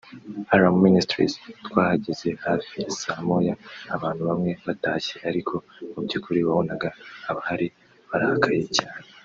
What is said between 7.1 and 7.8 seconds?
abahari